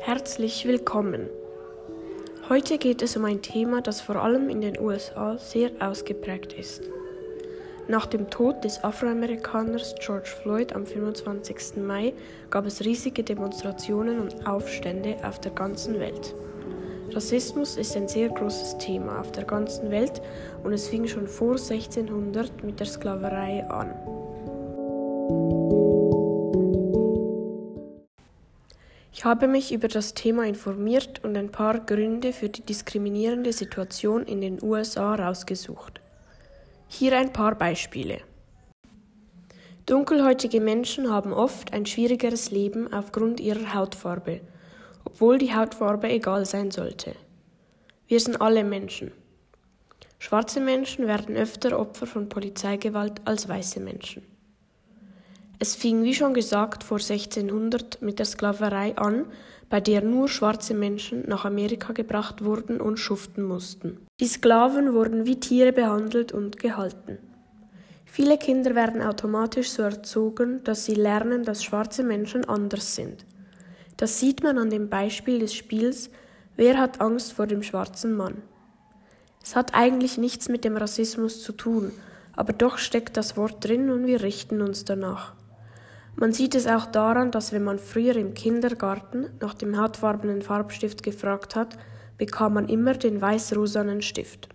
[0.00, 1.28] Herzlich willkommen.
[2.48, 6.82] Heute geht es um ein Thema, das vor allem in den USA sehr ausgeprägt ist.
[7.88, 11.76] Nach dem Tod des Afroamerikaners George Floyd am 25.
[11.76, 12.12] Mai
[12.50, 16.34] gab es riesige Demonstrationen und Aufstände auf der ganzen Welt.
[17.12, 20.20] Rassismus ist ein sehr großes Thema auf der ganzen Welt
[20.64, 23.94] und es fing schon vor 1600 mit der Sklaverei an.
[29.18, 34.24] Ich habe mich über das Thema informiert und ein paar Gründe für die diskriminierende Situation
[34.24, 36.00] in den USA herausgesucht.
[36.86, 38.20] Hier ein paar Beispiele.
[39.86, 44.40] Dunkelhäutige Menschen haben oft ein schwierigeres Leben aufgrund ihrer Hautfarbe,
[45.04, 47.16] obwohl die Hautfarbe egal sein sollte.
[48.06, 49.10] Wir sind alle Menschen.
[50.20, 54.37] Schwarze Menschen werden öfter Opfer von Polizeigewalt als weiße Menschen.
[55.60, 59.26] Es fing, wie schon gesagt, vor 1600 mit der Sklaverei an,
[59.68, 64.06] bei der nur schwarze Menschen nach Amerika gebracht wurden und schuften mussten.
[64.20, 67.18] Die Sklaven wurden wie Tiere behandelt und gehalten.
[68.06, 73.26] Viele Kinder werden automatisch so erzogen, dass sie lernen, dass schwarze Menschen anders sind.
[73.96, 76.10] Das sieht man an dem Beispiel des Spiels
[76.56, 78.42] Wer hat Angst vor dem schwarzen Mann?
[79.44, 81.92] Es hat eigentlich nichts mit dem Rassismus zu tun,
[82.34, 85.37] aber doch steckt das Wort drin und wir richten uns danach.
[86.20, 91.04] Man sieht es auch daran, dass wenn man früher im Kindergarten nach dem hautfarbenen Farbstift
[91.04, 91.78] gefragt hat,
[92.16, 94.48] bekam man immer den weiß-rosanen Stift.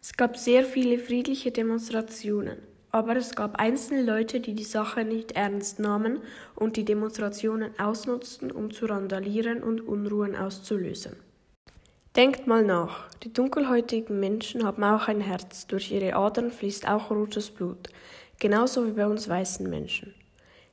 [0.00, 2.58] Es gab sehr viele friedliche Demonstrationen,
[2.92, 6.20] aber es gab einzelne Leute, die die Sache nicht ernst nahmen
[6.54, 11.16] und die Demonstrationen ausnutzten, um zu randalieren und Unruhen auszulösen.
[12.14, 17.10] Denkt mal nach, die dunkelhäutigen Menschen haben auch ein Herz, durch ihre Adern fließt auch
[17.10, 17.88] rotes Blut,
[18.38, 20.14] genauso wie bei uns weißen Menschen.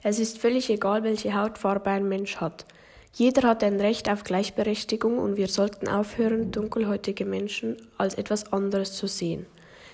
[0.06, 2.66] Es ist völlig egal, welche Hautfarbe ein Mensch hat.
[3.14, 8.94] Jeder hat ein Recht auf Gleichberechtigung und wir sollten aufhören, dunkelhäutige Menschen als etwas anderes
[8.94, 9.46] zu sehen.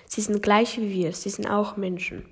[0.08, 2.24] Sie sind gleich wie wir, sie sind auch Menschen.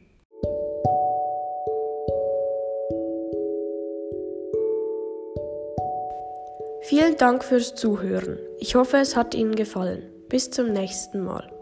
[6.83, 8.39] Vielen Dank fürs Zuhören.
[8.59, 10.03] Ich hoffe, es hat Ihnen gefallen.
[10.29, 11.58] Bis zum nächsten Mal.